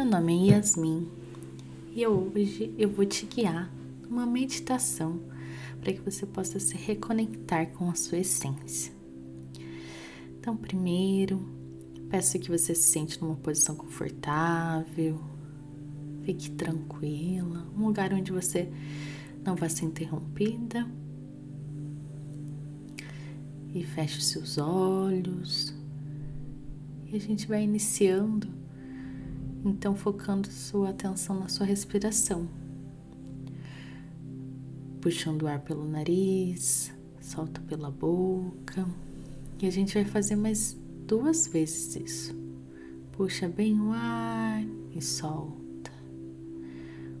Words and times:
Meu 0.00 0.08
nome 0.08 0.48
é 0.48 0.52
Yasmin 0.54 1.06
e 1.94 2.06
hoje 2.06 2.74
eu 2.78 2.88
vou 2.88 3.04
te 3.04 3.26
guiar 3.26 3.70
numa 4.08 4.24
meditação 4.24 5.20
para 5.78 5.92
que 5.92 6.00
você 6.00 6.24
possa 6.24 6.58
se 6.58 6.74
reconectar 6.74 7.66
com 7.72 7.90
a 7.90 7.94
sua 7.94 8.16
essência. 8.16 8.94
Então, 10.38 10.56
primeiro, 10.56 11.46
peço 12.08 12.38
que 12.38 12.50
você 12.50 12.74
se 12.74 12.84
sente 12.84 13.20
numa 13.20 13.36
posição 13.36 13.76
confortável, 13.76 15.20
fique 16.22 16.50
tranquila, 16.52 17.66
um 17.76 17.84
lugar 17.84 18.14
onde 18.14 18.32
você 18.32 18.70
não 19.44 19.54
vai 19.54 19.68
ser 19.68 19.84
interrompida. 19.84 20.90
E 23.74 23.84
feche 23.84 24.16
os 24.16 24.28
seus 24.28 24.56
olhos. 24.56 25.74
E 27.06 27.14
a 27.14 27.20
gente 27.20 27.46
vai 27.46 27.62
iniciando, 27.62 28.59
então 29.64 29.94
focando 29.94 30.48
sua 30.50 30.90
atenção 30.90 31.38
na 31.38 31.48
sua 31.48 31.66
respiração. 31.66 32.48
Puxando 35.00 35.42
o 35.42 35.46
ar 35.46 35.60
pelo 35.60 35.88
nariz, 35.88 36.92
solta 37.20 37.60
pela 37.62 37.90
boca. 37.90 38.86
E 39.60 39.66
a 39.66 39.70
gente 39.70 39.94
vai 39.94 40.04
fazer 40.04 40.36
mais 40.36 40.78
duas 41.06 41.46
vezes 41.46 41.96
isso. 41.96 42.34
Puxa 43.12 43.48
bem 43.48 43.80
o 43.80 43.92
ar 43.92 44.62
e 44.94 45.00
solta. 45.02 45.92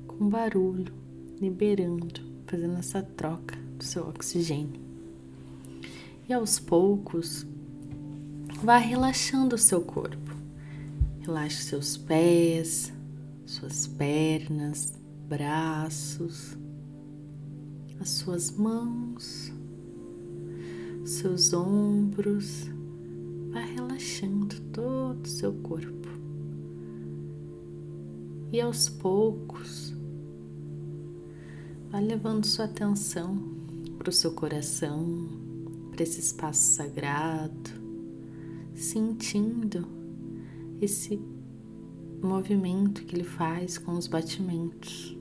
Com 0.06 0.28
barulho, 0.28 0.92
liberando, 1.40 2.20
fazendo 2.46 2.78
essa 2.78 3.02
troca 3.02 3.58
do 3.76 3.84
seu 3.84 4.08
oxigênio. 4.08 4.80
E 6.28 6.32
aos 6.32 6.58
poucos, 6.58 7.46
Vá 8.62 8.76
relaxando 8.76 9.54
o 9.54 9.58
seu 9.58 9.80
corpo. 9.80 10.36
Relaxe 11.30 11.62
seus 11.62 11.96
pés, 11.96 12.92
suas 13.46 13.86
pernas, 13.86 14.98
braços, 15.28 16.58
as 18.00 18.10
suas 18.10 18.50
mãos, 18.50 19.52
seus 21.04 21.52
ombros. 21.52 22.68
Vá 23.52 23.60
relaxando 23.60 24.60
todo 24.72 25.24
o 25.24 25.28
seu 25.28 25.52
corpo. 25.52 26.08
E 28.50 28.60
aos 28.60 28.88
poucos, 28.88 29.94
vá 31.92 32.00
levando 32.00 32.44
sua 32.44 32.64
atenção 32.64 33.38
para 33.96 34.10
o 34.10 34.12
seu 34.12 34.32
coração, 34.32 35.28
para 35.92 36.02
esse 36.02 36.18
espaço 36.18 36.74
sagrado 36.74 37.70
sentindo 38.74 39.99
esse 40.80 41.20
movimento 42.22 43.04
que 43.04 43.14
ele 43.14 43.24
faz 43.24 43.76
com 43.78 43.92
os 43.92 44.06
batimentos. 44.06 45.16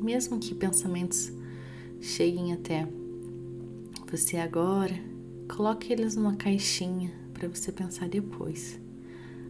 Mesmo 0.00 0.38
que 0.38 0.54
pensamentos 0.54 1.32
cheguem 2.00 2.52
até 2.52 2.86
você 4.10 4.36
agora, 4.36 4.94
coloque 5.48 5.92
eles 5.92 6.14
numa 6.14 6.36
caixinha 6.36 7.10
para 7.32 7.48
você 7.48 7.72
pensar 7.72 8.08
depois. 8.08 8.78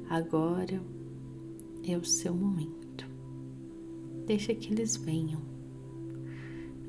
Agora 0.09 0.81
é 1.83 1.97
o 1.97 2.05
seu 2.05 2.33
momento. 2.35 3.07
Deixa 4.27 4.55
que 4.55 4.73
eles 4.73 4.97
venham. 4.97 5.43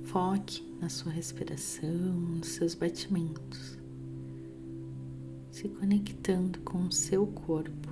Foque 0.04 0.64
na 0.80 0.88
sua 0.88 1.12
respiração, 1.12 2.14
nos 2.38 2.50
seus 2.50 2.76
batimentos 2.76 3.85
se 5.66 5.70
conectando 5.70 6.60
com 6.60 6.84
o 6.84 6.92
seu 6.92 7.26
corpo. 7.26 7.90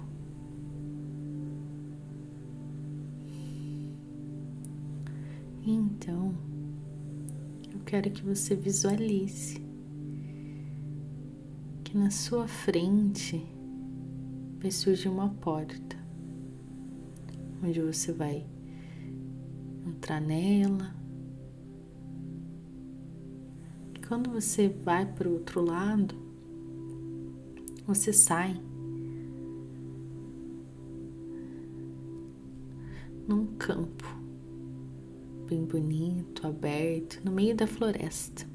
Então, 5.65 6.35
eu 7.73 7.79
quero 7.83 8.11
que 8.11 8.21
você 8.21 8.55
visualize 8.55 9.59
que 11.83 11.97
na 11.97 12.11
sua 12.11 12.47
frente 12.47 13.43
vai 14.61 14.69
surgir 14.69 15.09
uma 15.09 15.29
porta, 15.29 15.97
onde 17.63 17.81
você 17.81 18.11
vai 18.11 18.45
entrar 19.87 20.21
nela. 20.21 20.93
E 23.95 24.05
quando 24.07 24.29
você 24.29 24.67
vai 24.69 25.11
para 25.11 25.27
o 25.27 25.33
outro 25.33 25.65
lado, 25.65 26.22
você 27.85 28.13
sai 28.13 28.59
num 33.27 33.45
campo 33.57 34.05
bem 35.47 35.65
bonito, 35.65 36.47
aberto, 36.47 37.21
no 37.23 37.31
meio 37.31 37.55
da 37.55 37.67
floresta. 37.67 38.47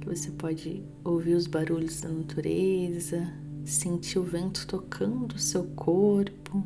Que 0.00 0.08
você 0.08 0.30
pode 0.30 0.82
ouvir 1.04 1.34
os 1.34 1.46
barulhos 1.46 2.00
da 2.00 2.08
natureza, 2.08 3.32
sentir 3.64 4.18
o 4.18 4.24
vento 4.24 4.66
tocando 4.66 5.34
o 5.34 5.38
seu 5.38 5.64
corpo 5.64 6.64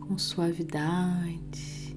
com 0.00 0.16
suavidade, 0.16 1.96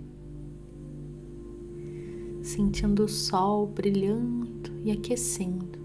sentindo 2.43 3.05
o 3.05 3.09
sol 3.09 3.65
brilhando 3.67 4.71
e 4.83 4.91
aquecendo 4.91 5.80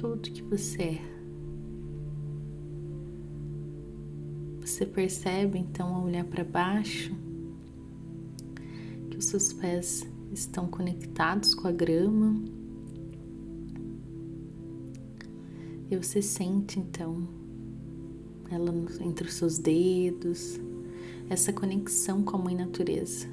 tudo 0.00 0.30
que 0.30 0.42
você 0.42 0.82
é. 0.82 1.02
Você 4.62 4.86
percebe 4.86 5.58
então 5.58 5.94
ao 5.94 6.06
olhar 6.06 6.24
para 6.24 6.42
baixo 6.42 7.14
que 9.10 9.18
os 9.18 9.26
seus 9.26 9.52
pés 9.52 10.08
estão 10.32 10.66
conectados 10.68 11.54
com 11.54 11.68
a 11.68 11.72
grama. 11.72 12.42
E 15.90 15.96
você 15.96 16.22
sente 16.22 16.80
então 16.80 17.28
ela 18.50 18.72
entre 19.02 19.28
os 19.28 19.34
seus 19.34 19.58
dedos, 19.58 20.58
essa 21.28 21.52
conexão 21.52 22.22
com 22.22 22.38
a 22.38 22.40
mãe 22.40 22.56
natureza. 22.56 23.26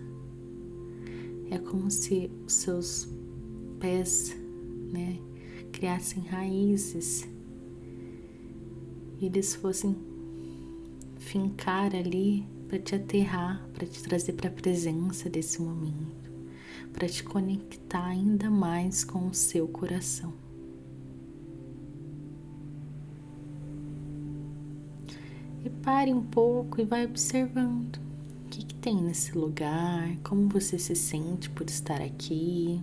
É 1.49 1.57
como 1.57 1.89
se 1.89 2.29
os 2.45 2.53
seus 2.53 3.07
pés, 3.79 4.35
né, 4.91 5.17
criassem 5.77 6.23
raízes 6.23 7.27
eles 9.21 9.55
fossem 9.55 9.95
fincar 11.17 11.95
ali 11.95 12.45
para 12.67 12.79
te 12.79 12.95
aterrar, 12.95 13.67
para 13.73 13.85
te 13.85 14.01
trazer 14.01 14.33
para 14.33 14.49
a 14.49 14.51
presença 14.53 15.29
desse 15.29 15.61
momento, 15.61 16.31
para 16.93 17.07
te 17.07 17.23
conectar 17.23 18.05
ainda 18.05 18.49
mais 18.49 19.03
com 19.03 19.27
o 19.27 19.33
seu 19.33 19.67
coração. 19.67 20.33
E 25.63 25.69
pare 25.69 26.13
um 26.13 26.23
pouco 26.23 26.81
e 26.81 26.85
vai 26.85 27.05
observando 27.05 27.97
o 28.45 28.49
que, 28.49 28.65
que 28.65 28.75
tem 28.75 29.01
nesse 29.01 29.37
lugar, 29.37 30.15
como 30.23 30.47
você 30.47 30.77
se 30.77 30.95
sente 30.95 31.49
por 31.49 31.67
estar 31.67 32.01
aqui. 32.01 32.81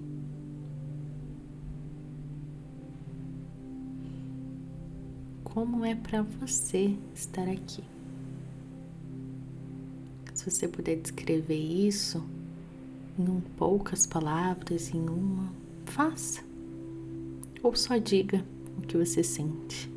Como 5.55 5.85
é 5.85 5.95
para 5.95 6.21
você 6.21 6.99
estar 7.15 7.49
aqui. 7.49 7.85
Se 10.35 10.51
você 10.51 10.67
puder 10.67 10.97
descrever 10.97 11.57
isso 11.57 12.23
em 13.17 13.23
um 13.23 13.41
poucas 13.41 14.05
palavras, 14.05 14.93
em 14.93 15.09
uma, 15.09 15.53
faça. 15.87 16.43
Ou 17.63 17.75
só 17.77 17.97
diga 17.99 18.45
o 18.77 18.81
que 18.81 18.97
você 18.97 19.23
sente. 19.23 19.89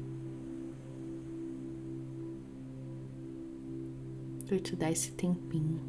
Vou 4.48 4.60
te 4.60 4.76
dar 4.76 4.92
esse 4.92 5.12
tempinho 5.12 5.82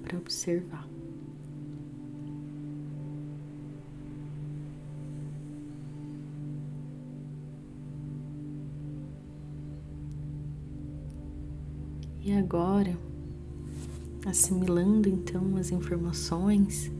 para 0.00 0.16
observar. 0.16 0.93
E 12.24 12.32
agora, 12.32 12.98
assimilando 14.24 15.08
então 15.08 15.56
as 15.56 15.70
informações, 15.70 16.90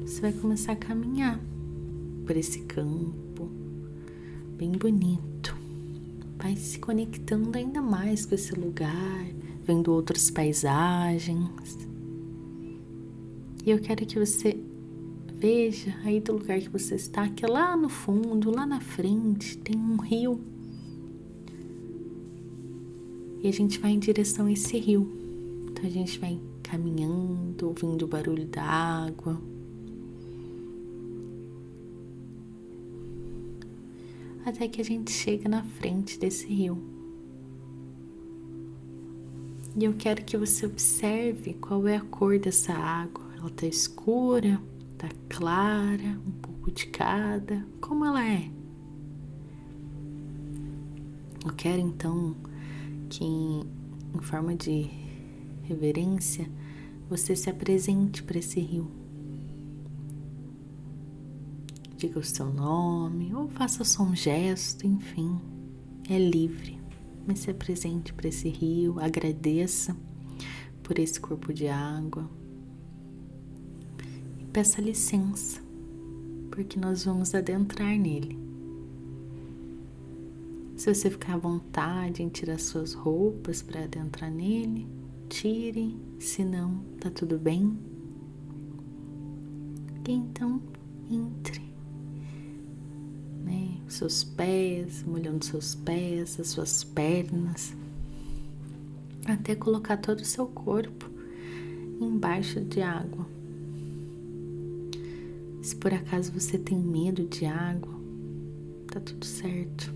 você 0.00 0.20
vai 0.20 0.32
começar 0.32 0.72
a 0.72 0.76
caminhar 0.76 1.40
por 2.24 2.36
esse 2.36 2.60
campo 2.60 3.50
bem 4.56 4.70
bonito. 4.70 5.56
Vai 6.38 6.54
se 6.54 6.78
conectando 6.78 7.58
ainda 7.58 7.82
mais 7.82 8.24
com 8.24 8.36
esse 8.36 8.54
lugar, 8.54 9.26
vendo 9.64 9.92
outras 9.92 10.30
paisagens. 10.30 11.76
E 13.66 13.70
eu 13.70 13.80
quero 13.80 14.06
que 14.06 14.18
você 14.18 14.56
Veja 15.36 15.94
aí 16.02 16.20
do 16.20 16.32
lugar 16.32 16.58
que 16.58 16.70
você 16.70 16.94
está, 16.94 17.28
que 17.28 17.44
é 17.44 17.48
lá 17.48 17.76
no 17.76 17.90
fundo, 17.90 18.50
lá 18.50 18.64
na 18.64 18.80
frente, 18.80 19.58
tem 19.58 19.76
um 19.76 19.96
rio. 19.96 20.40
E 23.44 23.48
a 23.48 23.52
gente 23.52 23.78
vai 23.78 23.90
em 23.90 23.98
direção 23.98 24.46
a 24.46 24.52
esse 24.52 24.78
rio. 24.78 25.06
Então 25.68 25.84
a 25.84 25.90
gente 25.90 26.18
vai 26.18 26.40
caminhando, 26.62 27.68
ouvindo 27.68 28.06
o 28.06 28.08
barulho 28.08 28.46
da 28.46 28.62
água. 28.62 29.38
Até 34.46 34.66
que 34.66 34.80
a 34.80 34.84
gente 34.84 35.10
chega 35.12 35.46
na 35.46 35.62
frente 35.62 36.18
desse 36.18 36.46
rio. 36.46 36.82
E 39.76 39.84
eu 39.84 39.92
quero 39.92 40.24
que 40.24 40.38
você 40.38 40.64
observe 40.64 41.52
qual 41.52 41.86
é 41.86 41.96
a 41.96 42.00
cor 42.00 42.38
dessa 42.38 42.72
água. 42.72 43.26
Ela 43.36 43.50
tá 43.50 43.66
escura, 43.66 44.58
tá 44.96 45.10
clara, 45.28 46.18
um 46.26 46.30
pouco 46.30 46.70
de 46.70 46.86
cada. 46.86 47.62
Como 47.78 48.06
ela 48.06 48.26
é? 48.26 48.50
Eu 51.44 51.52
quero 51.54 51.82
então 51.82 52.34
que, 53.18 53.24
em 53.24 54.20
forma 54.20 54.56
de 54.56 54.90
reverência, 55.62 56.50
você 57.08 57.36
se 57.36 57.48
apresente 57.48 58.22
para 58.22 58.38
esse 58.38 58.58
rio. 58.58 58.90
Diga 61.96 62.18
o 62.18 62.24
seu 62.24 62.52
nome 62.52 63.32
ou 63.32 63.48
faça 63.48 63.84
só 63.84 64.02
um 64.02 64.16
gesto, 64.16 64.84
enfim, 64.86 65.40
é 66.10 66.18
livre. 66.18 66.78
Mas 67.26 67.40
se 67.40 67.50
apresente 67.50 68.12
para 68.12 68.28
esse 68.28 68.48
rio, 68.48 68.98
agradeça 68.98 69.96
por 70.82 70.98
esse 70.98 71.20
corpo 71.20 71.52
de 71.52 71.68
água 71.68 72.28
e 74.38 74.44
peça 74.46 74.82
licença, 74.82 75.62
porque 76.50 76.78
nós 76.78 77.04
vamos 77.04 77.34
adentrar 77.34 77.96
nele. 77.96 78.43
Se 80.84 80.92
você 80.94 81.08
ficar 81.08 81.32
à 81.32 81.38
vontade 81.38 82.22
em 82.22 82.28
tirar 82.28 82.60
suas 82.60 82.92
roupas 82.92 83.62
para 83.62 83.84
adentrar 83.84 84.30
nele, 84.30 84.86
tire, 85.30 85.98
se 86.18 86.44
não, 86.44 86.84
tá 87.00 87.08
tudo 87.08 87.38
bem. 87.38 87.74
E 90.06 90.12
então 90.12 90.60
entre, 91.10 91.62
né? 93.42 93.80
Seus 93.88 94.24
pés, 94.24 95.02
molhando 95.04 95.42
seus 95.42 95.74
pés, 95.74 96.38
as 96.38 96.48
suas 96.48 96.84
pernas, 96.84 97.74
até 99.24 99.54
colocar 99.54 99.96
todo 99.96 100.20
o 100.20 100.26
seu 100.26 100.46
corpo 100.46 101.10
embaixo 101.98 102.60
de 102.60 102.82
água. 102.82 103.26
Se 105.62 105.74
por 105.76 105.94
acaso 105.94 106.30
você 106.30 106.58
tem 106.58 106.78
medo 106.78 107.26
de 107.26 107.46
água, 107.46 107.94
tá 108.92 109.00
tudo 109.00 109.24
certo. 109.24 109.93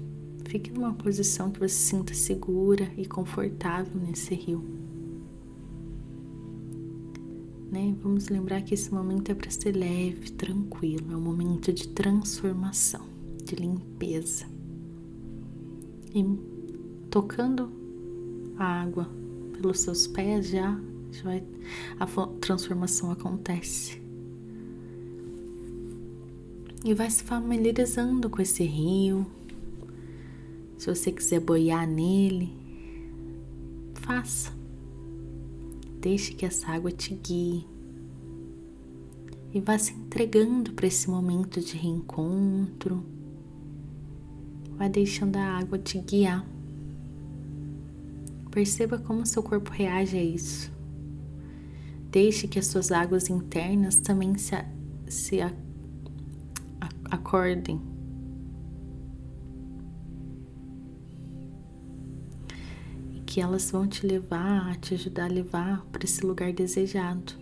Fique 0.49 0.73
numa 0.73 0.95
posição 0.95 1.50
que 1.50 1.61
você 1.61 1.75
sinta 1.75 2.15
segura 2.15 2.91
e 2.97 3.05
confortável 3.05 4.00
nesse 4.00 4.35
rio. 4.35 4.65
Né? 7.71 7.95
Vamos 8.03 8.31
lembrar 8.31 8.62
que 8.62 8.73
esse 8.73 8.91
momento 8.93 9.31
é 9.31 9.35
para 9.35 9.50
ser 9.50 9.77
leve, 9.77 10.33
tranquilo, 10.33 11.12
é 11.12 11.17
um 11.17 11.21
momento 11.21 11.71
de 11.71 11.89
transformação, 11.89 13.05
de 13.45 13.56
limpeza. 13.56 14.47
E 16.15 16.25
tocando 17.11 17.71
a 18.56 18.65
água 18.65 19.06
pelos 19.53 19.81
seus 19.81 20.06
pés 20.06 20.49
já, 20.49 20.81
já 21.12 21.25
vai, 21.25 21.44
a 22.01 22.06
transformação 22.41 23.11
acontece. 23.11 24.01
E 26.83 26.94
vai 26.94 27.11
se 27.11 27.23
familiarizando 27.23 28.31
com 28.31 28.41
esse 28.41 28.65
rio, 28.65 29.27
se 30.79 30.87
você 30.87 31.11
quiser 31.11 31.41
boiar 31.41 31.89
nele, 31.89 32.57
faça. 33.95 34.57
Deixe 36.01 36.33
que 36.33 36.47
essa 36.47 36.69
água 36.69 36.93
te 36.93 37.15
guie. 37.15 37.67
E 39.53 39.61
vá 39.61 39.77
se 39.77 39.93
entregando 39.93 40.73
para 40.73 40.87
esse 40.87 41.11
momento 41.11 41.61
de 41.61 41.77
reencontro. 41.77 43.05
Vá 44.77 44.87
deixando 44.87 45.37
a 45.37 45.59
água 45.59 45.79
te 45.79 45.99
guiar. 45.99 46.47
Perceba 48.53 48.99
como 48.99 49.27
seu 49.27 49.43
corpo 49.43 49.71
reage 49.73 50.17
a 50.17 50.23
isso. 50.23 50.71
Deixe 52.13 52.47
que 52.47 52.59
as 52.59 52.69
suas 52.69 52.93
águas 52.93 53.29
internas 53.29 53.97
também 53.97 54.39
se, 54.39 54.55
se 55.09 55.39
acordem 57.11 57.98
que 63.38 63.43
elas 63.43 63.70
vão 63.70 63.87
te 63.87 64.05
levar, 64.05 64.76
te 64.79 64.94
ajudar 64.94 65.26
a 65.26 65.32
levar 65.32 65.87
para 65.93 66.05
esse 66.05 66.26
lugar 66.26 66.52
desejado. 66.52 67.35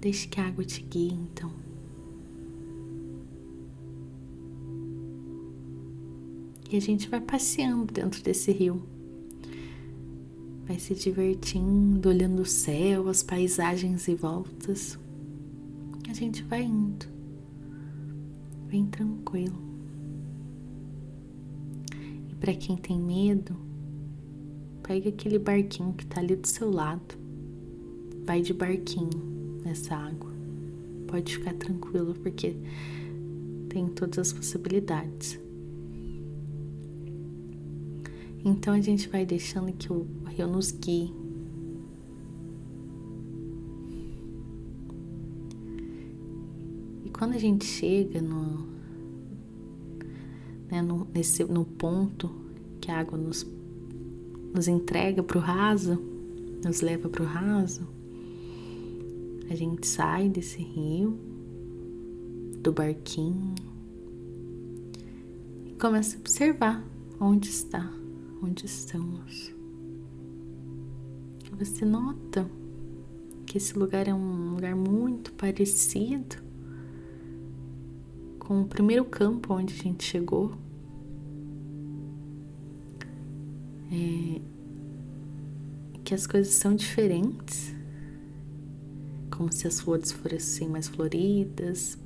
Deixe 0.00 0.26
que 0.26 0.40
a 0.40 0.46
água 0.46 0.64
te 0.64 0.82
guie, 0.82 1.12
então. 1.12 1.52
E 6.70 6.78
a 6.78 6.80
gente 6.80 7.10
vai 7.10 7.20
passeando 7.20 7.92
dentro 7.92 8.22
desse 8.22 8.52
rio. 8.52 8.82
Vai 10.66 10.78
se 10.78 10.94
divertindo, 10.94 12.08
olhando 12.08 12.40
o 12.40 12.46
céu, 12.46 13.06
as 13.06 13.22
paisagens 13.22 14.08
e 14.08 14.14
voltas. 14.14 14.98
A 16.08 16.14
gente 16.14 16.42
vai 16.42 16.62
indo. 16.62 17.04
Bem 18.66 18.86
tranquilo. 18.86 19.60
E 22.30 22.34
para 22.36 22.54
quem 22.54 22.78
tem 22.78 22.98
medo, 22.98 23.61
Pega 24.92 25.08
aquele 25.08 25.38
barquinho 25.38 25.94
que 25.94 26.04
tá 26.04 26.20
ali 26.20 26.36
do 26.36 26.46
seu 26.46 26.70
lado. 26.70 27.14
Vai 28.26 28.42
de 28.42 28.52
barquinho 28.52 29.08
nessa 29.64 29.96
água. 29.96 30.30
Pode 31.06 31.34
ficar 31.34 31.54
tranquilo 31.54 32.12
porque 32.12 32.54
tem 33.70 33.88
todas 33.88 34.18
as 34.18 34.32
possibilidades. 34.34 35.40
Então 38.44 38.74
a 38.74 38.82
gente 38.82 39.08
vai 39.08 39.24
deixando 39.24 39.72
que 39.72 39.90
o 39.90 40.06
rio 40.26 40.46
nos 40.46 40.70
guie. 40.70 41.10
E 47.02 47.08
quando 47.08 47.32
a 47.32 47.38
gente 47.38 47.64
chega 47.64 48.20
no, 48.20 48.66
né, 50.70 50.82
no, 50.82 51.06
nesse, 51.14 51.44
no 51.44 51.64
ponto 51.64 52.30
que 52.78 52.90
a 52.90 53.00
água 53.00 53.16
nos 53.16 53.42
nos 54.52 54.68
entrega 54.68 55.22
para 55.22 55.38
o 55.38 55.40
raso, 55.40 55.98
nos 56.64 56.80
leva 56.80 57.08
para 57.08 57.22
o 57.22 57.26
raso, 57.26 57.86
a 59.50 59.54
gente 59.54 59.86
sai 59.86 60.28
desse 60.28 60.62
rio, 60.62 61.18
do 62.62 62.72
barquinho 62.72 63.54
e 65.66 65.72
começa 65.72 66.16
a 66.16 66.20
observar 66.20 66.84
onde 67.20 67.48
está, 67.48 67.92
onde 68.42 68.66
estamos. 68.66 69.52
Você 71.58 71.84
nota 71.84 72.48
que 73.44 73.58
esse 73.58 73.78
lugar 73.78 74.08
é 74.08 74.14
um 74.14 74.54
lugar 74.54 74.74
muito 74.74 75.32
parecido 75.34 76.36
com 78.38 78.62
o 78.62 78.66
primeiro 78.66 79.04
campo 79.04 79.54
onde 79.54 79.74
a 79.74 79.76
gente 79.76 80.04
chegou. 80.04 80.52
É, 83.92 84.40
que 86.02 86.14
as 86.14 86.26
coisas 86.26 86.54
são 86.54 86.74
diferentes, 86.74 87.74
como 89.30 89.52
se 89.52 89.66
as 89.66 89.80
flores 89.80 90.12
fossem 90.12 90.68
mais 90.68 90.88
floridas, 90.88 91.98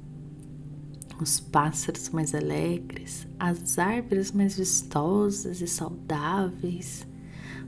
os 1.21 1.38
pássaros 1.38 2.11
mais 2.11 2.35
alegres, 2.35 3.26
as 3.38 3.78
árvores 3.78 4.33
mais 4.33 4.57
vistosas 4.57 5.61
e 5.61 5.66
saudáveis, 5.66 7.07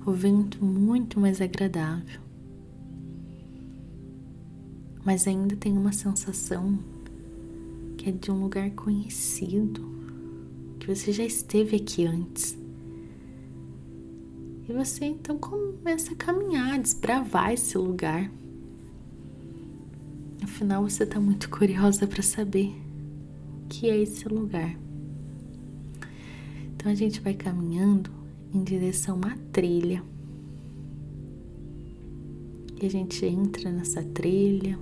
o 0.05 0.13
vento 0.13 0.65
muito 0.65 1.21
mais 1.21 1.41
agradável. 1.41 2.21
Mas 5.05 5.27
ainda 5.27 5.57
tem 5.57 5.79
uma 5.79 5.93
sensação 5.93 6.79
que 7.97 8.11
é 8.11 8.13
de 8.13 8.31
um 8.31 8.43
lugar 8.43 8.71
conhecido, 8.73 9.81
que 10.79 10.87
você 10.87 11.13
já 11.13 11.25
esteve 11.25 11.77
aqui 11.77 12.05
antes. 12.05 12.58
E 14.69 14.73
você 14.73 15.07
então 15.07 15.39
começa 15.39 16.13
a 16.13 16.17
caminhar, 16.17 16.79
desbravar 16.79 17.53
esse 17.55 17.79
lugar. 17.79 18.31
Afinal, 20.43 20.83
você 20.83 21.05
está 21.05 21.19
muito 21.19 21.49
curiosa 21.49 22.07
para 22.07 22.23
saber 22.23 22.75
o 23.65 23.69
que 23.69 23.89
é 23.89 23.97
esse 23.97 24.29
lugar. 24.29 24.77
Então 26.77 26.93
a 26.93 26.95
gente 26.95 27.19
vai 27.21 27.33
caminhando 27.33 28.11
em 28.53 28.63
direção 28.63 29.15
a 29.15 29.19
uma 29.19 29.39
trilha. 29.53 30.03
E 32.81 32.85
a 32.85 32.91
gente 32.91 33.25
entra 33.25 33.73
nessa 33.73 34.03
trilha, 34.03 34.79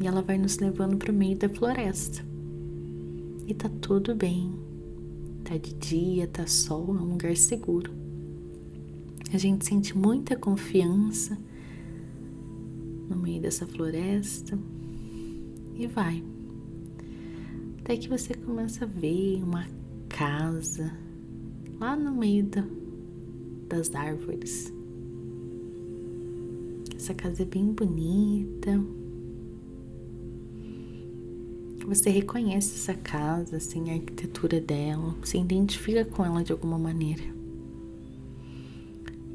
E 0.00 0.06
ela 0.06 0.20
vai 0.20 0.36
nos 0.36 0.58
levando 0.58 0.96
para 0.96 1.12
o 1.12 1.14
meio 1.14 1.38
da 1.38 1.48
floresta. 1.48 2.24
E 3.46 3.54
tá 3.54 3.70
tudo 3.80 4.16
bem. 4.16 4.52
Tá 5.44 5.56
de 5.56 5.72
dia, 5.74 6.26
tá 6.26 6.44
sol, 6.46 6.88
é 6.88 7.00
um 7.00 7.10
lugar 7.10 7.36
seguro. 7.36 8.01
A 9.32 9.38
gente 9.38 9.64
sente 9.64 9.96
muita 9.96 10.36
confiança 10.36 11.38
no 13.08 13.16
meio 13.16 13.40
dessa 13.40 13.66
floresta 13.66 14.58
e 15.74 15.86
vai. 15.86 16.22
Até 17.78 17.96
que 17.96 18.10
você 18.10 18.34
começa 18.34 18.84
a 18.84 18.88
ver 18.88 19.42
uma 19.42 19.66
casa 20.06 20.92
lá 21.80 21.96
no 21.96 22.12
meio 22.12 22.44
da, 22.44 22.62
das 23.68 23.94
árvores. 23.94 24.70
Essa 26.94 27.14
casa 27.14 27.42
é 27.42 27.46
bem 27.46 27.72
bonita. 27.72 28.84
Você 31.86 32.10
reconhece 32.10 32.74
essa 32.74 32.94
casa, 32.94 33.56
assim, 33.56 33.90
a 33.90 33.94
arquitetura 33.94 34.60
dela, 34.60 35.16
se 35.24 35.38
identifica 35.38 36.04
com 36.04 36.22
ela 36.22 36.44
de 36.44 36.52
alguma 36.52 36.78
maneira. 36.78 37.41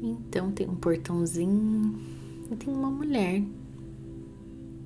Então 0.00 0.52
tem 0.52 0.68
um 0.68 0.76
portãozinho 0.76 1.98
e 2.50 2.56
tem 2.56 2.72
uma 2.72 2.90
mulher 2.90 3.42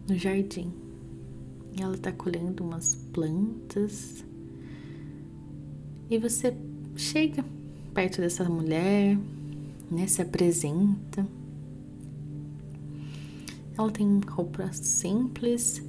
no 0.09 0.16
jardim. 0.16 0.73
E 1.76 1.83
ela 1.83 1.97
tá 1.97 2.12
colhendo 2.12 2.64
umas 2.64 2.95
plantas. 2.95 4.25
E 6.11 6.19
você 6.19 6.57
chega 6.97 7.45
perto 7.95 8.21
dessa 8.21 8.45
mulher, 8.49 9.19
né? 9.90 10.07
Se 10.07 10.23
apresenta. 10.23 11.26
Ela 13.76 13.90
tem 13.90 14.21
roupa 14.28 14.71
simples, 14.73 15.83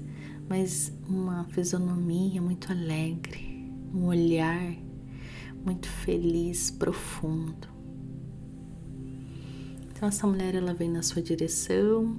mas 0.47 0.93
uma 1.07 1.43
fisionomia 1.45 2.41
muito 2.41 2.71
alegre, 2.71 3.69
um 3.93 4.05
olhar 4.05 4.73
muito 5.65 5.87
feliz, 5.87 6.71
profundo. 6.71 7.72
Então 10.03 10.09
essa 10.09 10.27
mulher 10.27 10.53
ela 10.53 10.73
vem 10.73 10.89
na 10.89 11.01
sua 11.01 11.21
direção, 11.21 12.13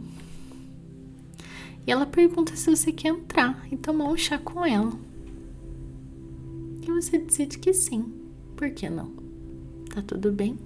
e 1.87 1.93
ela 1.93 2.07
pergunta 2.07 2.57
se 2.57 2.75
você 2.75 2.91
quer 2.91 3.09
entrar 3.09 3.63
e 3.71 3.77
tomar 3.77 4.07
um 4.07 4.17
chá 4.17 4.39
com 4.39 4.65
ela. 4.65 4.99
E 6.81 6.91
você 6.91 7.19
decide 7.19 7.59
que 7.59 7.75
sim. 7.75 8.11
Por 8.57 8.71
que 8.71 8.89
não? 8.89 9.13
Tá 9.95 10.01
tudo 10.01 10.33
bem? 10.33 10.59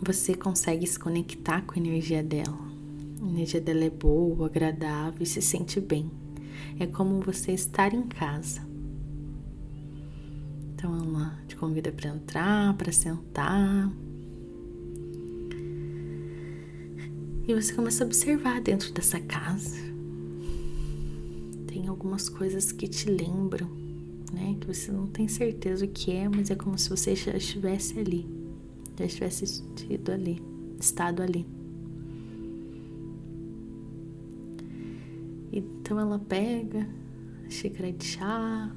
Você 0.00 0.34
consegue 0.34 0.86
se 0.86 0.98
conectar 0.98 1.60
com 1.66 1.74
a 1.74 1.76
energia 1.76 2.22
dela. 2.22 2.58
A 3.20 3.26
energia 3.26 3.60
dela 3.60 3.84
é 3.84 3.90
boa, 3.90 4.46
agradável 4.46 5.22
e 5.22 5.26
se 5.26 5.42
sente 5.42 5.78
bem. 5.78 6.10
É 6.80 6.86
como 6.86 7.20
você 7.20 7.52
estar 7.52 7.92
em 7.92 8.04
casa. 8.04 8.71
Então 10.82 10.96
ela 10.96 11.38
te 11.46 11.54
convida 11.54 11.92
para 11.92 12.10
entrar, 12.10 12.76
para 12.76 12.90
sentar, 12.90 13.88
E 17.46 17.54
você 17.54 17.72
começa 17.72 18.02
a 18.02 18.06
observar 18.06 18.60
dentro 18.60 18.92
dessa 18.92 19.20
casa. 19.20 19.76
Tem 21.68 21.86
algumas 21.86 22.28
coisas 22.28 22.72
que 22.72 22.88
te 22.88 23.08
lembram, 23.08 23.68
né? 24.32 24.56
Que 24.60 24.66
você 24.66 24.90
não 24.90 25.06
tem 25.06 25.28
certeza 25.28 25.84
o 25.84 25.88
que 25.88 26.10
é, 26.10 26.28
mas 26.28 26.50
é 26.50 26.56
como 26.56 26.76
se 26.76 26.90
você 26.90 27.14
já 27.14 27.36
estivesse 27.36 27.98
ali. 27.98 28.26
Já 28.98 29.04
estivesse 29.04 29.44
estido 29.44 30.10
ali, 30.10 30.42
estado 30.80 31.22
ali. 31.22 31.46
Então 35.52 35.98
ela 36.00 36.18
pega 36.18 36.88
a 37.46 37.50
xícara 37.50 37.92
de 37.92 38.04
chá, 38.04 38.74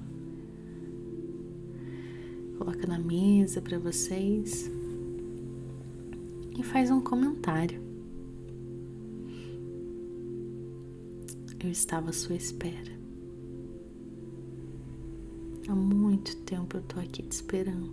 coloca 2.58 2.88
na 2.88 3.00
mesa 3.00 3.62
para 3.62 3.78
vocês 3.78 4.70
e 6.58 6.64
faz 6.64 6.90
um 6.90 7.02
comentário. 7.02 7.84
Eu 11.60 11.72
estava 11.72 12.12
à 12.12 12.14
sua 12.14 12.36
espera. 12.36 12.94
Há 15.68 15.74
muito 15.74 16.36
tempo 16.38 16.78
eu 16.78 16.82
tô 16.84 17.00
aqui 17.00 17.24
te 17.24 17.32
esperando. 17.32 17.92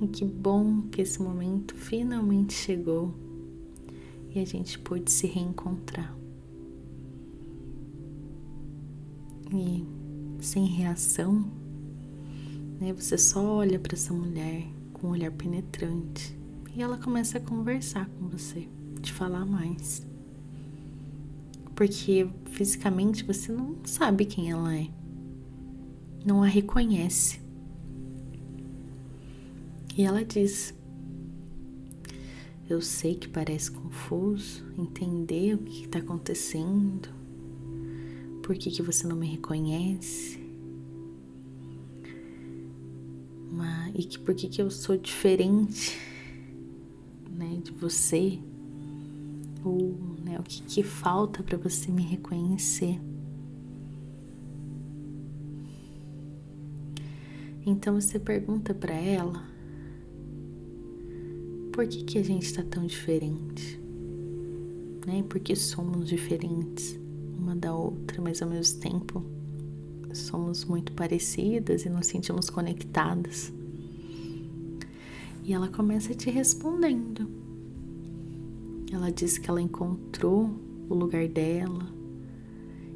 E 0.00 0.08
que 0.08 0.24
bom 0.24 0.82
que 0.82 1.02
esse 1.02 1.20
momento 1.20 1.74
finalmente 1.74 2.54
chegou 2.54 3.12
e 4.34 4.38
a 4.38 4.44
gente 4.44 4.78
pôde 4.78 5.10
se 5.10 5.26
reencontrar. 5.26 6.16
E 9.52 9.84
sem 10.40 10.64
reação, 10.64 11.44
né, 12.80 12.92
você 12.92 13.18
só 13.18 13.44
olha 13.44 13.78
para 13.78 13.94
essa 13.94 14.12
mulher 14.12 14.66
com 14.92 15.08
um 15.08 15.10
olhar 15.10 15.32
penetrante 15.32 16.36
e 16.74 16.82
ela 16.82 16.96
começa 16.96 17.38
a 17.38 17.40
conversar 17.40 18.08
com 18.10 18.28
você, 18.28 18.68
te 19.00 19.12
falar 19.12 19.44
mais. 19.44 20.06
Porque 21.74 22.28
fisicamente 22.46 23.24
você 23.24 23.50
não 23.52 23.76
sabe 23.84 24.24
quem 24.24 24.50
ela 24.50 24.76
é, 24.76 24.88
não 26.24 26.42
a 26.42 26.46
reconhece. 26.46 27.40
E 29.96 30.02
ela 30.02 30.24
diz: 30.24 30.72
Eu 32.68 32.80
sei 32.80 33.16
que 33.16 33.28
parece 33.28 33.72
confuso 33.72 34.64
entender 34.76 35.54
o 35.54 35.58
que 35.58 35.84
está 35.84 35.98
acontecendo, 35.98 37.08
por 38.42 38.56
que, 38.56 38.70
que 38.70 38.82
você 38.82 39.06
não 39.06 39.16
me 39.16 39.26
reconhece, 39.26 40.47
mas, 43.58 43.92
e 43.96 44.04
que 44.04 44.18
por 44.20 44.36
que, 44.36 44.46
que 44.46 44.62
eu 44.62 44.70
sou 44.70 44.96
diferente 44.96 45.98
né, 47.28 47.58
de 47.60 47.72
você 47.72 48.38
ou 49.64 49.98
né, 50.24 50.38
o 50.38 50.44
que, 50.44 50.62
que 50.62 50.82
falta 50.84 51.42
para 51.42 51.58
você 51.58 51.90
me 51.90 52.04
reconhecer. 52.04 53.00
Então 57.66 58.00
você 58.00 58.20
pergunta 58.20 58.72
para 58.72 58.94
ela 58.94 59.44
por 61.72 61.84
que, 61.88 62.04
que 62.04 62.18
a 62.18 62.22
gente 62.22 62.44
está 62.44 62.62
tão 62.62 62.86
diferente, 62.86 63.80
né? 65.04 65.24
Porque 65.28 65.56
somos 65.56 66.08
diferentes 66.08 66.96
uma 67.36 67.56
da 67.56 67.74
outra, 67.74 68.22
mas 68.22 68.40
ao 68.40 68.48
mesmo 68.48 68.80
tempo 68.80 69.37
somos 70.12 70.64
muito 70.64 70.92
parecidas 70.92 71.84
e 71.84 71.88
nos 71.88 72.06
sentimos 72.06 72.48
conectadas. 72.48 73.52
E 75.44 75.52
ela 75.52 75.68
começa 75.68 76.14
te 76.14 76.30
respondendo. 76.30 77.28
Ela 78.92 79.10
disse 79.10 79.40
que 79.40 79.50
ela 79.50 79.60
encontrou 79.60 80.50
o 80.88 80.94
lugar 80.94 81.28
dela 81.28 81.86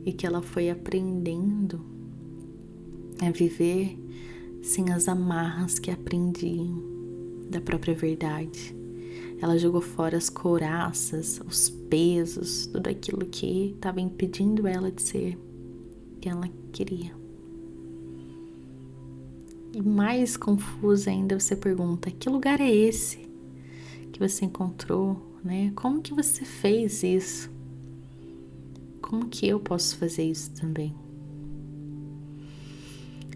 e 0.05 0.13
que 0.13 0.27
ela 0.27 0.43
foi 0.43 0.71
aprendendo 0.71 1.81
a 3.21 3.31
viver 3.31 3.99
sem 4.63 4.93
as 4.93 5.09
amarras 5.09 5.79
que 5.79 5.91
aprendiam 5.91 6.83
da 7.51 7.61
própria 7.61 7.95
verdade. 7.95 8.75
Ela 9.41 9.59
jogou 9.59 9.81
fora 9.81 10.17
as 10.17 10.31
couraças, 10.31 11.41
os 11.47 11.69
pesos, 11.69 12.67
tudo 12.67 12.89
aquilo 12.89 13.27
que 13.27 13.73
estava 13.75 14.01
impedindo 14.01 14.67
ela 14.67 14.91
de 14.91 15.03
ser 15.03 15.39
ela 16.29 16.49
queria. 16.73 17.15
E 19.73 19.81
mais 19.81 20.37
confusa 20.37 21.11
ainda 21.11 21.39
você 21.39 21.57
pergunta: 21.57 22.11
que 22.11 22.29
lugar 22.29 22.61
é 22.61 22.71
esse 22.71 23.29
que 24.13 24.19
você 24.19 24.45
encontrou? 24.45 25.33
né? 25.43 25.73
Como 25.75 26.01
que 26.01 26.15
você 26.15 26.45
fez 26.45 27.03
isso? 27.03 27.51
Como 29.01 29.29
que 29.29 29.47
eu 29.47 29.59
posso 29.59 29.97
fazer 29.97 30.25
isso 30.25 30.51
também? 30.53 30.95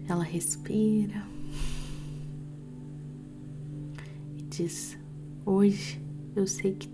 Ela 0.07 0.23
respira 0.23 1.27
e 4.37 4.41
diz: 4.43 4.97
Hoje 5.45 6.01
eu 6.35 6.47
sei 6.47 6.73
que 6.73 6.89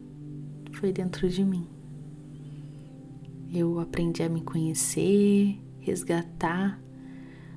foi 0.72 0.92
dentro 0.92 1.30
de 1.30 1.44
mim. 1.44 1.68
Eu 3.54 3.80
aprendi 3.80 4.24
a 4.24 4.30
me 4.30 4.42
conhecer, 4.42 5.60
resgatar 5.84 6.82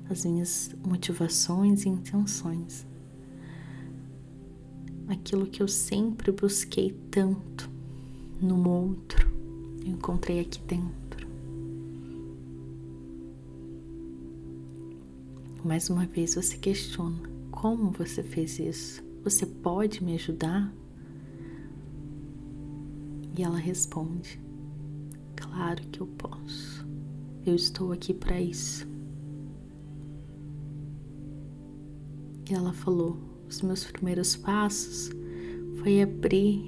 as 0.09 0.25
minhas 0.25 0.75
motivações 0.85 1.85
e 1.85 1.89
intenções 1.89 2.85
aquilo 5.07 5.47
que 5.47 5.63
eu 5.63 5.67
sempre 5.67 6.31
busquei 6.31 6.91
tanto 7.09 7.69
no 8.41 8.67
outro, 8.67 9.27
eu 9.81 9.93
encontrei 9.93 10.39
aqui 10.39 10.59
dentro. 10.61 11.27
Mais 15.63 15.89
uma 15.89 16.05
vez 16.05 16.35
você 16.35 16.57
questiona: 16.57 17.29
como 17.51 17.91
você 17.91 18.21
fez 18.21 18.59
isso? 18.59 19.03
Você 19.23 19.45
pode 19.45 20.03
me 20.03 20.13
ajudar? 20.15 20.71
E 23.37 23.43
ela 23.43 23.57
responde: 23.57 24.39
Claro 25.35 25.81
que 25.87 26.01
eu 26.01 26.07
posso. 26.07 26.76
Eu 27.47 27.55
estou 27.55 27.93
aqui 27.93 28.13
para 28.13 28.41
isso. 28.41 28.85
E 32.49 32.53
ela 32.53 32.73
falou: 32.73 33.17
Os 33.47 33.61
meus 33.61 33.85
primeiros 33.85 34.35
passos 34.35 35.09
foi 35.77 36.01
abrir, 36.01 36.61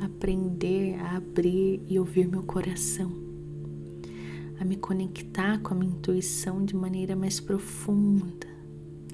aprender 0.00 0.96
a 0.96 1.18
abrir 1.18 1.80
e 1.86 2.00
ouvir 2.00 2.26
meu 2.26 2.42
coração, 2.42 3.12
a 4.58 4.64
me 4.64 4.76
conectar 4.76 5.60
com 5.60 5.72
a 5.72 5.76
minha 5.76 5.92
intuição 5.92 6.64
de 6.64 6.74
maneira 6.74 7.14
mais 7.14 7.38
profunda, 7.38 8.48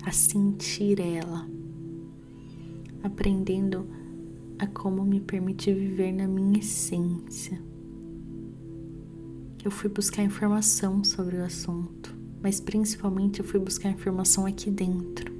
a 0.07 0.11
sentir 0.11 1.01
ela, 1.01 1.47
aprendendo 3.03 3.87
a 4.59 4.67
como 4.67 5.05
me 5.05 5.21
permitir 5.21 5.75
viver 5.75 6.13
na 6.13 6.27
minha 6.27 6.61
essência. 6.61 7.68
Eu 9.69 9.73
fui 9.73 9.91
buscar 9.91 10.23
informação 10.23 11.05
sobre 11.05 11.37
o 11.37 11.45
assunto, 11.45 12.17
mas 12.43 12.59
principalmente 12.59 13.41
eu 13.41 13.45
fui 13.45 13.61
buscar 13.61 13.91
informação 13.91 14.47
aqui 14.47 14.71
dentro. 14.71 15.31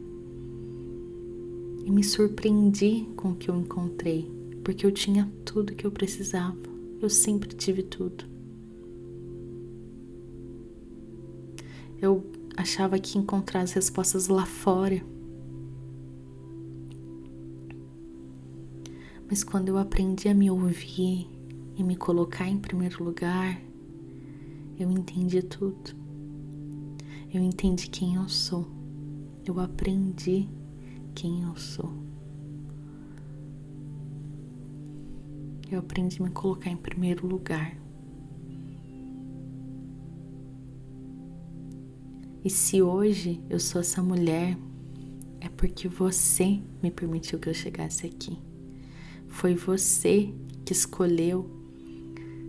E 1.83 1.91
me 1.91 2.05
surpreendi 2.05 3.09
com 3.17 3.31
o 3.31 3.35
que 3.35 3.49
eu 3.51 3.57
encontrei, 3.57 4.31
porque 4.63 4.85
eu 4.85 4.93
tinha 4.93 5.33
tudo 5.47 5.75
que 5.75 5.87
eu 5.87 5.91
precisava. 5.91 6.59
Eu 7.01 7.09
sempre 7.09 7.49
tive 7.57 7.83
tudo. 7.83 8.27
Eu 11.99 12.23
achava 12.55 12.99
que 12.99 13.17
encontrar 13.17 13.63
as 13.63 13.73
respostas 13.73 14.29
lá 14.29 14.45
fora 14.45 15.03
Mas 19.27 19.43
quando 19.45 19.69
eu 19.69 19.79
aprendi 19.79 20.29
a 20.29 20.35
me 20.35 20.51
ouvir 20.51 21.29
e 21.77 21.83
me 21.83 21.97
colocar 21.97 22.49
em 22.49 22.57
primeiro 22.57 23.05
lugar, 23.05 23.68
eu 24.79 24.91
entendi 24.91 25.43
tudo. 25.43 25.91
Eu 27.33 27.43
entendi 27.43 27.91
quem 27.91 28.15
eu 28.15 28.29
sou. 28.29 28.67
Eu 29.45 29.59
aprendi 29.61 30.49
quem 31.15 31.43
eu 31.43 31.57
sou. 31.57 31.93
Eu 35.71 35.81
aprendi 35.81 36.21
a 36.21 36.25
me 36.25 36.31
colocar 36.31 36.71
em 36.71 36.77
primeiro 36.77 37.27
lugar. 37.27 37.77
E 42.45 42.49
se 42.49 42.81
hoje 42.81 43.43
eu 43.51 43.59
sou 43.59 43.81
essa 43.81 44.03
mulher, 44.03 44.57
é 45.41 45.49
porque 45.49 45.89
você 45.89 46.61
me 46.83 46.91
permitiu 46.91 47.39
que 47.39 47.49
eu 47.49 47.55
chegasse 47.55 48.07
aqui. 48.07 48.39
Foi 49.27 49.55
você 49.55 50.33
que 50.65 50.73
escolheu 50.73 51.58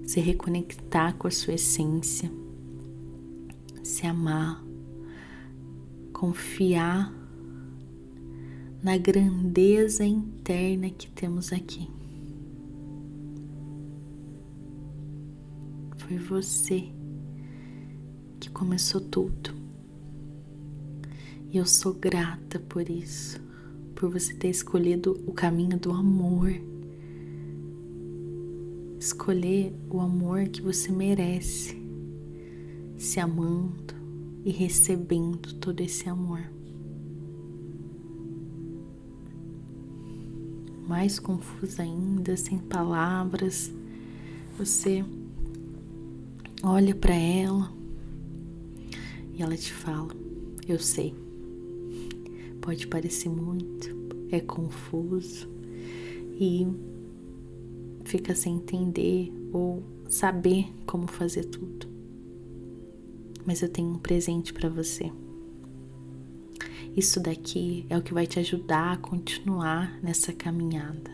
se 0.09 0.19
reconectar 0.19 1.15
com 1.17 1.27
a 1.27 1.31
sua 1.31 1.53
essência, 1.53 2.31
se 3.83 4.07
amar, 4.07 4.65
confiar 6.11 7.13
na 8.81 8.97
grandeza 8.97 10.03
interna 10.03 10.89
que 10.89 11.11
temos 11.11 11.53
aqui. 11.53 11.87
Foi 15.97 16.17
você 16.17 16.89
que 18.39 18.49
começou 18.49 19.01
tudo. 19.01 19.53
E 21.51 21.57
eu 21.57 21.67
sou 21.67 21.93
grata 21.93 22.57
por 22.57 22.89
isso, 22.89 23.39
por 23.93 24.09
você 24.09 24.33
ter 24.33 24.49
escolhido 24.49 25.23
o 25.27 25.31
caminho 25.31 25.77
do 25.77 25.91
amor 25.91 26.68
escolher 28.99 29.73
o 29.89 30.01
amor 30.01 30.49
que 30.49 30.61
você 30.61 30.91
merece, 30.91 31.81
se 32.97 33.19
amando 33.19 33.95
e 34.43 34.51
recebendo 34.51 35.53
todo 35.55 35.79
esse 35.79 36.09
amor. 36.09 36.43
Mais 40.85 41.17
confusa 41.17 41.83
ainda, 41.83 42.35
sem 42.35 42.57
palavras, 42.57 43.71
você 44.57 45.05
olha 46.61 46.93
para 46.93 47.13
ela 47.13 47.71
e 49.33 49.41
ela 49.41 49.55
te 49.55 49.71
fala: 49.71 50.13
Eu 50.67 50.79
sei, 50.79 51.15
pode 52.59 52.87
parecer 52.87 53.29
muito, 53.29 53.95
é 54.29 54.41
confuso 54.41 55.47
e 56.39 56.67
fica 58.09 58.33
sem 58.33 58.55
entender 58.55 59.31
ou 59.53 59.83
saber 60.09 60.73
como 60.87 61.07
fazer 61.07 61.45
tudo. 61.45 61.87
Mas 63.45 63.61
eu 63.61 63.69
tenho 63.69 63.91
um 63.91 63.99
presente 63.99 64.51
para 64.51 64.67
você. 64.67 65.11
Isso 66.97 67.19
daqui 67.19 67.85
é 67.87 67.95
o 67.95 68.01
que 68.01 68.13
vai 68.13 68.25
te 68.25 68.39
ajudar 68.39 68.93
a 68.93 68.97
continuar 68.97 69.99
nessa 70.01 70.33
caminhada. 70.33 71.11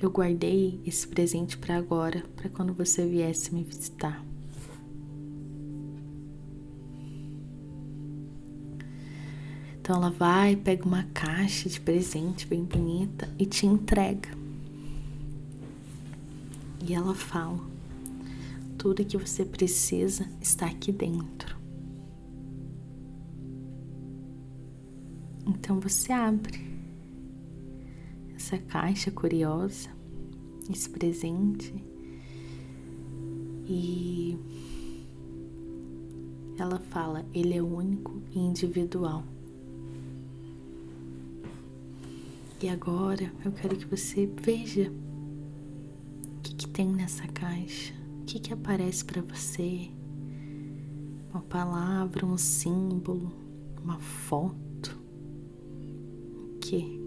Eu 0.00 0.10
guardei 0.10 0.80
esse 0.86 1.08
presente 1.08 1.58
para 1.58 1.76
agora, 1.76 2.22
para 2.36 2.48
quando 2.48 2.72
você 2.72 3.04
viesse 3.04 3.52
me 3.52 3.64
visitar. 3.64 4.24
Então 9.80 9.96
ela 9.96 10.10
vai, 10.10 10.54
pega 10.54 10.86
uma 10.86 11.02
caixa 11.12 11.68
de 11.68 11.80
presente 11.80 12.46
bem 12.46 12.64
bonita 12.64 13.28
e 13.38 13.44
te 13.44 13.66
entrega. 13.66 14.43
E 16.86 16.92
ela 16.92 17.14
fala: 17.14 17.58
tudo 18.76 19.04
que 19.04 19.16
você 19.16 19.42
precisa 19.42 20.28
está 20.38 20.66
aqui 20.66 20.92
dentro. 20.92 21.56
Então 25.46 25.80
você 25.80 26.12
abre 26.12 26.60
essa 28.36 28.58
caixa 28.58 29.10
curiosa, 29.10 29.88
esse 30.70 30.90
presente, 30.90 31.74
e 33.66 34.36
ela 36.58 36.78
fala: 36.78 37.24
ele 37.32 37.54
é 37.54 37.62
único 37.62 38.20
e 38.30 38.38
individual. 38.38 39.24
E 42.62 42.68
agora 42.68 43.32
eu 43.42 43.52
quero 43.52 43.74
que 43.74 43.86
você 43.86 44.26
veja 44.26 44.92
tem 46.74 46.88
nessa 46.88 47.24
caixa? 47.28 47.94
O 48.20 48.24
que, 48.24 48.40
que 48.40 48.52
aparece 48.52 49.04
para 49.04 49.22
você? 49.22 49.88
Uma 51.30 51.40
palavra, 51.42 52.26
um 52.26 52.36
símbolo, 52.36 53.32
uma 53.80 54.00
foto? 54.00 55.00
O 56.52 56.58
que? 56.58 57.00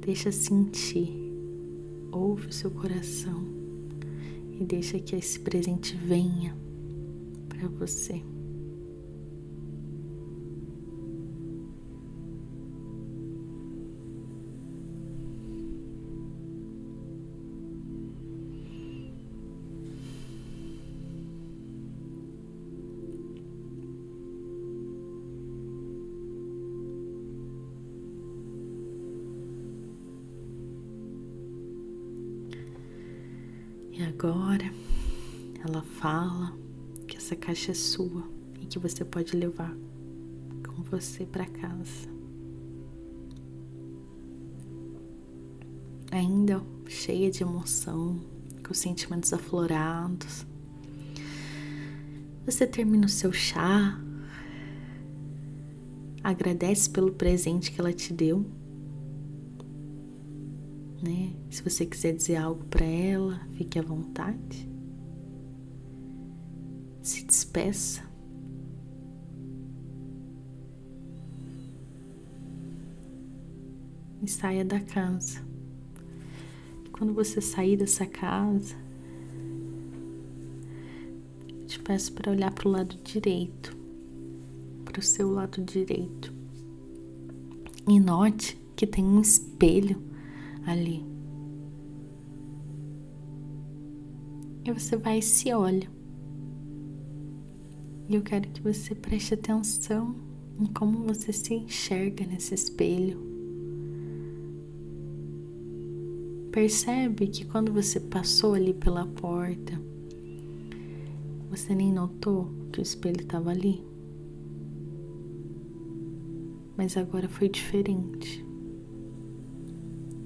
Deixa 0.00 0.30
sentir, 0.30 1.12
ouve 2.12 2.46
o 2.46 2.52
seu 2.52 2.70
coração 2.70 3.44
e 4.52 4.64
deixa 4.64 5.00
que 5.00 5.16
esse 5.16 5.40
presente 5.40 5.96
venha 5.96 6.56
para 7.48 7.66
você. 7.66 8.22
Fala 36.00 36.56
que 37.06 37.16
essa 37.16 37.34
caixa 37.36 37.72
é 37.72 37.74
sua 37.74 38.22
e 38.60 38.66
que 38.66 38.78
você 38.78 39.04
pode 39.04 39.36
levar 39.36 39.74
com 40.74 40.82
você 40.82 41.24
para 41.24 41.46
casa. 41.46 42.08
Ainda 46.10 46.62
cheia 46.86 47.30
de 47.30 47.42
emoção, 47.42 48.20
com 48.66 48.74
sentimentos 48.74 49.32
aflorados. 49.32 50.46
Você 52.44 52.66
termina 52.66 53.06
o 53.06 53.08
seu 53.08 53.32
chá, 53.32 54.00
agradece 56.22 56.88
pelo 56.88 57.12
presente 57.12 57.72
que 57.72 57.80
ela 57.80 57.92
te 57.92 58.12
deu 58.12 58.44
né? 61.02 61.32
Se 61.50 61.62
você 61.62 61.86
quiser 61.86 62.14
dizer 62.14 62.36
algo 62.36 62.64
para 62.64 62.84
ela, 62.84 63.40
fique 63.52 63.78
à 63.78 63.82
vontade. 63.82 64.68
Despeça. 67.56 68.02
E 74.22 74.28
saia 74.28 74.62
da 74.62 74.78
casa. 74.78 75.40
quando 76.92 77.14
você 77.14 77.40
sair 77.40 77.76
dessa 77.76 78.04
casa, 78.04 78.74
te 81.66 81.78
peço 81.80 82.12
para 82.12 82.32
olhar 82.32 82.50
para 82.50 82.68
o 82.68 82.72
lado 82.72 82.96
direito, 83.04 83.76
para 84.84 84.98
o 84.98 85.02
seu 85.02 85.30
lado 85.30 85.62
direito, 85.62 86.32
e 87.86 88.00
note 88.00 88.58
que 88.74 88.86
tem 88.86 89.04
um 89.04 89.20
espelho 89.20 90.02
ali. 90.66 91.04
E 94.64 94.72
você 94.72 94.96
vai 94.96 95.18
e 95.18 95.22
se 95.22 95.52
olha. 95.52 95.95
E 98.08 98.14
eu 98.14 98.22
quero 98.22 98.48
que 98.48 98.62
você 98.62 98.94
preste 98.94 99.34
atenção 99.34 100.14
em 100.60 100.66
como 100.66 100.98
você 101.04 101.32
se 101.32 101.54
enxerga 101.54 102.24
nesse 102.24 102.54
espelho. 102.54 103.20
Percebe 106.52 107.26
que 107.26 107.44
quando 107.44 107.72
você 107.72 107.98
passou 107.98 108.54
ali 108.54 108.72
pela 108.72 109.04
porta, 109.06 109.78
você 111.50 111.74
nem 111.74 111.92
notou 111.92 112.48
que 112.72 112.78
o 112.78 112.82
espelho 112.82 113.20
estava 113.20 113.50
ali? 113.50 113.84
Mas 116.76 116.96
agora 116.96 117.28
foi 117.28 117.48
diferente. 117.48 118.44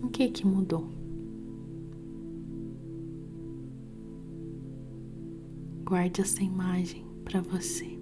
O 0.02 0.08
que 0.08 0.28
que 0.28 0.46
mudou? 0.46 0.86
Guarde 5.84 6.20
essa 6.20 6.42
imagem 6.42 7.09
para 7.30 7.40
você. 7.42 7.96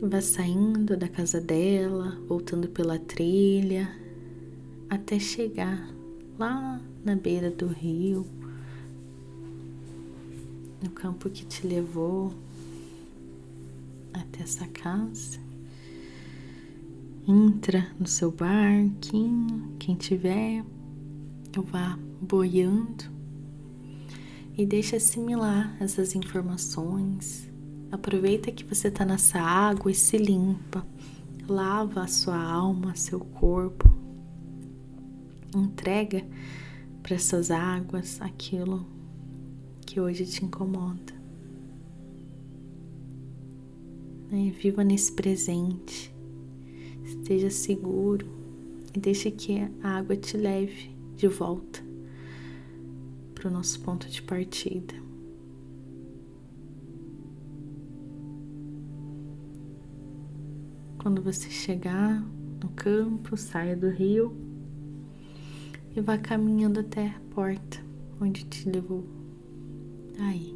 Vá 0.00 0.20
saindo 0.22 0.96
da 0.96 1.08
casa 1.08 1.40
dela, 1.40 2.18
voltando 2.26 2.68
pela 2.68 2.98
trilha, 2.98 3.94
até 4.88 5.18
chegar 5.18 5.90
lá 6.38 6.80
na 7.04 7.14
beira 7.14 7.50
do 7.50 7.66
rio, 7.66 8.26
no 10.82 10.90
campo 10.90 11.28
que 11.28 11.44
te 11.44 11.66
levou 11.66 12.32
até 14.14 14.42
essa 14.42 14.66
casa 14.68 15.45
entra 17.26 17.88
no 17.98 18.06
seu 18.06 18.30
barquinho, 18.30 19.74
quem 19.78 19.96
tiver, 19.96 20.64
vá 21.56 21.98
boiando 22.20 23.04
e 24.56 24.64
deixa 24.64 24.96
assimilar 24.96 25.76
essas 25.80 26.14
informações. 26.14 27.50
Aproveita 27.90 28.52
que 28.52 28.64
você 28.64 28.88
está 28.88 29.04
nessa 29.04 29.40
água 29.40 29.90
e 29.90 29.94
se 29.94 30.16
limpa, 30.16 30.86
lava 31.48 32.02
a 32.02 32.06
sua 32.06 32.40
alma, 32.40 32.94
seu 32.94 33.20
corpo, 33.20 33.90
entrega 35.54 36.24
para 37.02 37.16
essas 37.16 37.50
águas 37.50 38.20
aquilo 38.20 38.86
que 39.84 40.00
hoje 40.00 40.26
te 40.26 40.44
incomoda. 40.44 41.14
Né? 44.30 44.52
Viva 44.60 44.84
nesse 44.84 45.12
presente 45.12 46.15
Esteja 47.06 47.50
seguro 47.50 48.26
e 48.92 48.98
deixe 48.98 49.30
que 49.30 49.60
a 49.80 49.96
água 49.96 50.16
te 50.16 50.36
leve 50.36 50.90
de 51.14 51.28
volta 51.28 51.80
para 53.32 53.48
o 53.48 53.52
nosso 53.52 53.80
ponto 53.80 54.08
de 54.08 54.20
partida. 54.22 54.94
Quando 60.98 61.22
você 61.22 61.48
chegar 61.48 62.20
no 62.60 62.68
campo, 62.70 63.36
saia 63.36 63.76
do 63.76 63.88
rio 63.88 64.36
e 65.94 66.00
vá 66.00 66.18
caminhando 66.18 66.80
até 66.80 67.06
a 67.06 67.20
porta 67.32 67.78
onde 68.20 68.44
te 68.44 68.68
levou. 68.68 69.04
Aí. 70.18 70.55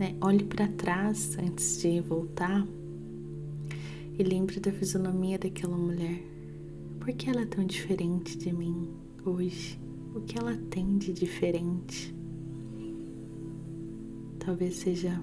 Né? 0.00 0.16
Olhe 0.22 0.44
para 0.44 0.66
trás 0.66 1.36
antes 1.38 1.82
de 1.82 2.00
voltar 2.00 2.66
e 4.18 4.22
lembre 4.22 4.58
da 4.58 4.72
fisionomia 4.72 5.38
daquela 5.38 5.76
mulher. 5.76 6.22
Por 6.98 7.12
que 7.12 7.28
ela 7.28 7.42
é 7.42 7.46
tão 7.46 7.66
diferente 7.66 8.38
de 8.38 8.50
mim 8.50 8.88
hoje? 9.26 9.78
O 10.14 10.22
que 10.22 10.38
ela 10.38 10.56
tem 10.70 10.96
de 10.96 11.12
diferente? 11.12 12.14
Talvez 14.38 14.76
seja 14.76 15.22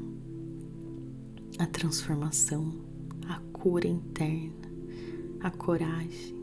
a 1.57 1.65
transformação, 1.65 2.71
a 3.27 3.39
cura 3.51 3.87
interna, 3.87 4.71
a 5.39 5.49
coragem. 5.49 6.37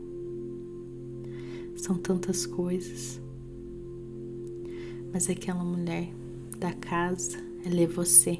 São 1.77 1.97
tantas 1.97 2.45
coisas. 2.45 3.21
Mas 5.13 5.29
aquela 5.29 5.63
mulher 5.63 6.13
da 6.59 6.73
casa 6.73 7.54
ela 7.65 7.81
é 7.81 7.87
você. 7.87 8.39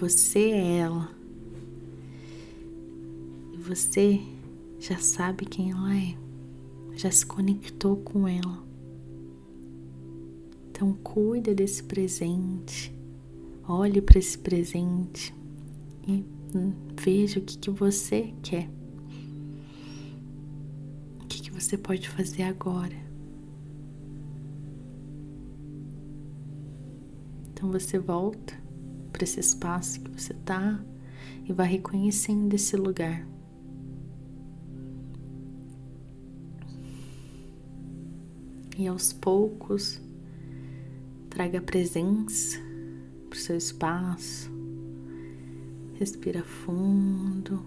Você 0.00 0.38
é 0.38 0.78
ela. 0.78 1.10
E 3.52 3.58
você 3.58 4.20
já 4.80 4.96
sabe 4.96 5.44
quem 5.44 5.70
ela 5.70 5.94
é. 5.94 6.16
Já 6.94 7.10
se 7.10 7.26
conectou 7.26 7.98
com 7.98 8.26
ela. 8.26 8.64
Então 10.70 10.94
cuida 10.94 11.54
desse 11.54 11.82
presente. 11.82 12.90
Olhe 13.68 14.00
para 14.00 14.18
esse 14.18 14.38
presente 14.38 15.34
e 16.06 16.24
hum, 16.54 16.72
veja 16.98 17.38
o 17.38 17.42
que, 17.42 17.58
que 17.58 17.70
você 17.70 18.32
quer. 18.42 18.70
O 21.20 21.26
que, 21.26 21.42
que 21.42 21.50
você 21.50 21.76
pode 21.76 22.08
fazer 22.08 22.44
agora. 22.44 23.05
Então 27.66 27.80
você 27.80 27.98
volta 27.98 28.54
para 29.10 29.24
esse 29.24 29.40
espaço 29.40 30.00
que 30.00 30.10
você 30.12 30.32
está 30.32 30.80
e 31.44 31.52
vai 31.52 31.66
reconhecendo 31.66 32.54
esse 32.54 32.76
lugar. 32.76 33.26
E 38.78 38.86
aos 38.86 39.12
poucos, 39.12 40.00
traga 41.28 41.60
presença 41.60 42.56
para 43.28 43.36
o 43.36 43.40
seu 43.40 43.56
espaço. 43.56 44.48
Respira 45.94 46.44
fundo. 46.44 47.64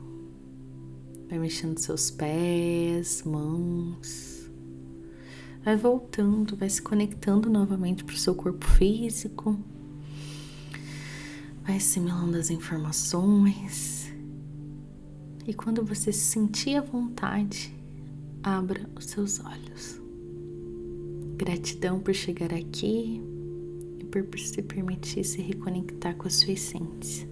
Vai 1.30 1.40
mexendo 1.40 1.78
seus 1.78 2.10
pés, 2.10 3.24
mãos. 3.24 4.50
Vai 5.62 5.76
voltando, 5.76 6.56
vai 6.56 6.70
se 6.70 6.82
conectando 6.82 7.50
novamente 7.50 8.06
para 8.06 8.16
o 8.16 8.18
seu 8.18 8.34
corpo 8.34 8.66
físico 8.66 9.60
vai 11.70 11.78
assimilando 11.78 12.36
as 12.36 12.50
informações 12.50 14.12
e 15.46 15.54
quando 15.54 15.86
você 15.86 16.12
se 16.12 16.22
sentir 16.22 16.76
à 16.76 16.82
vontade, 16.82 17.72
abra 18.42 18.90
os 18.96 19.06
seus 19.06 19.40
olhos. 19.40 20.02
Gratidão 21.38 22.00
por 22.00 22.16
chegar 22.16 22.52
aqui 22.52 23.22
e 24.00 24.04
por 24.04 24.26
se 24.40 24.64
permitir 24.64 25.24
se 25.24 25.44
reconectar 25.44 26.16
com 26.16 26.28
a 26.28 26.32
sua 26.32 26.54
essência. 26.54 27.30